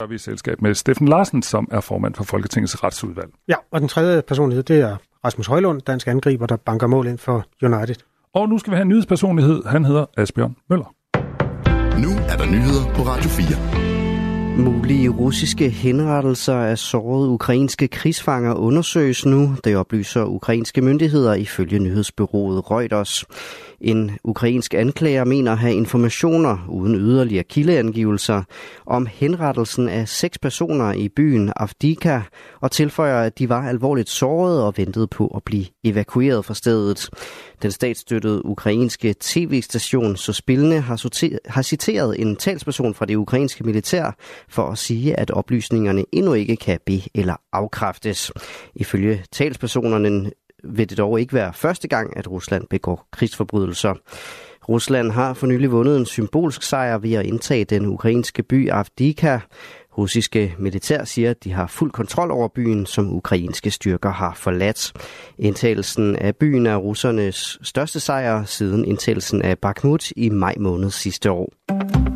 [0.00, 3.30] er vi i selskab med Steffen Larsen, som er formand for Folketingets retsudvalg.
[3.48, 7.18] Ja, og den tredje personlighed, det er Rasmus Højlund, dansk angriber, der banker mål ind
[7.18, 7.96] for United.
[8.34, 9.62] Og nu skal vi have en nyhedspersonlighed.
[9.66, 10.94] Han hedder Asbjørn Møller.
[12.00, 13.87] Nu er der nyheder på Radio 4.
[14.58, 22.70] Mulige russiske henrettelser af sårede ukrainske krigsfanger undersøges nu, det oplyser ukrainske myndigheder ifølge nyhedsbyrået
[22.70, 23.24] Reuters.
[23.80, 28.42] En ukrainsk anklager mener at have informationer uden yderligere kildeangivelser
[28.86, 32.20] om henrettelsen af seks personer i byen Avdika
[32.60, 37.10] og tilføjer, at de var alvorligt sårede og ventede på at blive evakueret fra stedet.
[37.62, 44.16] Den statsstøttede ukrainske tv-station Sospilne har, har citeret en talsperson fra det ukrainske militær
[44.48, 48.32] for at sige, at oplysningerne endnu ikke kan be- eller afkræftes.
[48.74, 50.30] Ifølge talspersonerne
[50.64, 53.94] vil det dog ikke være første gang, at Rusland begår krigsforbrydelser.
[54.68, 59.38] Rusland har for nylig vundet en symbolsk sejr ved at indtage den ukrainske by Avdika.
[59.98, 64.92] Russiske militær siger, at de har fuld kontrol over byen, som ukrainske styrker har forladt.
[65.38, 71.30] Indtagelsen af byen er russernes største sejr siden indtagelsen af Bakhmut i maj måned sidste
[71.30, 72.07] år.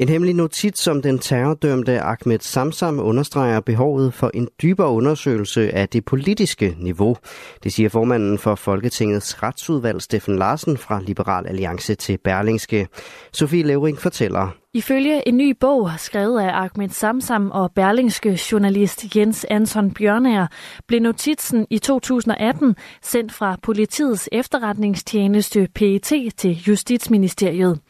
[0.00, 5.88] En hemmelig notits som den terrordømte Ahmed Samsam understreger behovet for en dybere undersøgelse af
[5.88, 7.16] det politiske niveau.
[7.62, 12.88] Det siger formanden for Folketingets retsudvalg Steffen Larsen fra Liberal Alliance til Berlingske.
[13.32, 14.56] Sofie Levering fortæller.
[14.74, 20.46] Ifølge en ny bog, skrevet af Ahmed Samsam og berlingske journalist Jens Anton Bjørnær,
[20.86, 27.80] blev notitsen i 2018 sendt fra politiets efterretningstjeneste PET til Justitsministeriet.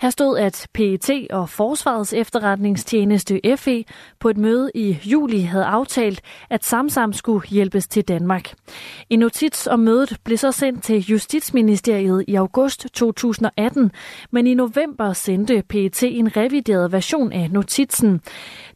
[0.00, 3.84] Her stod, at PET og Forsvarets efterretningstjeneste FE
[4.20, 6.20] på et møde i juli havde aftalt,
[6.50, 8.52] at Samsam skulle hjælpes til Danmark.
[9.10, 13.90] En notits om mødet blev så sendt til Justitsministeriet i august 2018,
[14.30, 18.20] men i november sendte PET en revideret version af notitsen.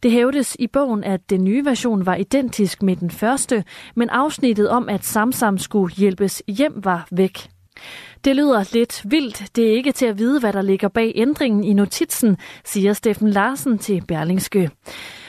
[0.02, 4.68] Det hævdes i bogen, at den nye version var identisk med den første, men afsnittet
[4.68, 7.48] om, at Samsam skulle hjælpes hjem, var væk.
[8.24, 9.56] Det lyder lidt vildt.
[9.56, 13.28] Det er ikke til at vide, hvad der ligger bag ændringen i notitsen, siger Steffen
[13.30, 14.70] Larsen til Berlingske.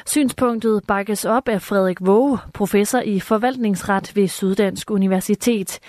[0.06, 5.80] Synspunktet bakkes op af Frederik Våge, professor i forvaltningsret ved Syddansk Universitet.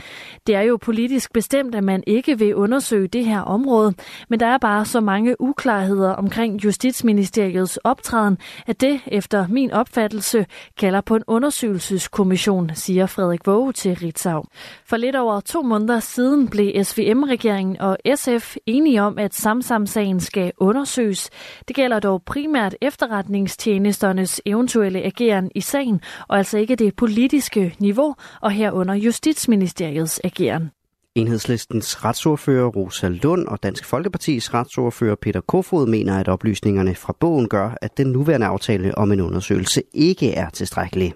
[0.47, 3.95] Det er jo politisk bestemt, at man ikke vil undersøge det her område,
[4.29, 10.47] men der er bare så mange uklarheder omkring Justitsministeriets optræden, at det, efter min opfattelse,
[10.79, 14.45] kalder på en undersøgelseskommission, siger Frederik Våge til Ritzau.
[14.87, 20.53] For lidt over to måneder siden blev SVM-regeringen og SF enige om, at Samsam-sagen skal
[20.59, 21.31] undersøges.
[21.69, 28.15] Det gælder dog primært efterretningstjenesternes eventuelle ageren i sagen, og altså ikke det politiske niveau,
[28.41, 30.71] og herunder Justitsministeriets ageren.
[31.15, 37.49] Enhedslistens retsordfører Rosa Lund og Dansk Folkepartis retsordfører Peter Kofod mener, at oplysningerne fra bogen
[37.49, 41.15] gør, at den nuværende aftale om en undersøgelse ikke er tilstrækkelig.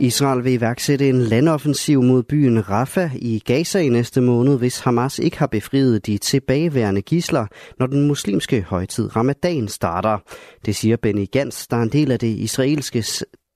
[0.00, 5.18] Israel vil iværksætte en landoffensiv mod byen Rafah i Gaza i næste måned, hvis Hamas
[5.18, 7.46] ikke har befriet de tilbageværende gisler,
[7.78, 10.18] når den muslimske højtid Ramadan starter.
[10.66, 13.04] Det siger Benny Gantz, der er en del af det israelske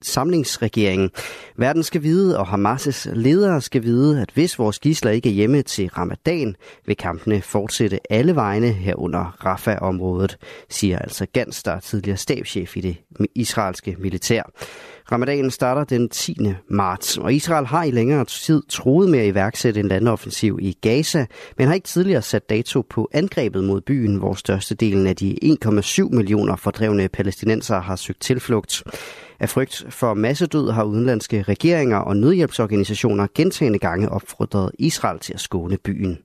[0.02, 1.10] samlingsregering.
[1.56, 5.62] Verden skal vide, og Hamas' ledere skal vide, at hvis vores gisler ikke er hjemme
[5.62, 10.36] til ramadan, vil kampene fortsætte alle vegne herunder Rafah-området,
[10.68, 12.96] siger altså Gans, der er tidligere stabschef i det
[13.34, 14.42] israelske militær.
[15.12, 16.36] Ramadanen starter den 10.
[16.68, 21.26] marts, og Israel har i længere tid troet med at iværksætte en landoffensiv i Gaza,
[21.58, 26.08] men har ikke tidligere sat dato på angrebet mod byen, hvor størstedelen af de 1,7
[26.10, 28.82] millioner fordrevne palæstinenser har søgt tilflugt.
[29.40, 35.40] Af frygt for massedød har udenlandske regeringer og nødhjælpsorganisationer gentagende gange opfordret Israel til at
[35.40, 36.18] skåne byen.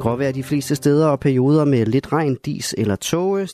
[0.00, 3.48] Gråvejr de fleste steder og perioder med lidt regn, dis eller tåge.